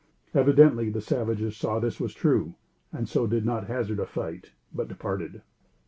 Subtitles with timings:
[0.33, 2.55] Evidently the savages saw this was true,
[2.91, 5.43] and so did not hazard a fight, but departed.